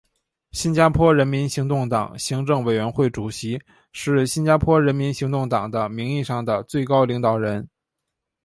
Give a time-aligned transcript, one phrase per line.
[0.51, 3.61] 新加坡人民行动党行政委员会主席
[3.93, 7.69] 是新加坡人民行动党的名义上的最高领导人。